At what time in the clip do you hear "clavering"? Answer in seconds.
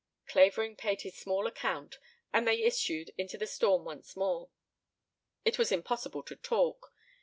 0.25-0.75